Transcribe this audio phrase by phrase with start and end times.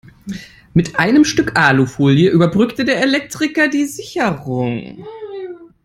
[0.73, 5.05] Mit einem Stück Alufolie überbrückte der Elektriker die Sicherung.